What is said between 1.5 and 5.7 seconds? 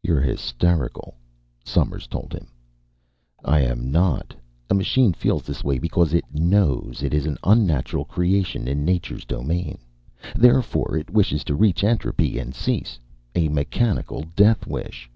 Somers told him. "I am not. A machine feels this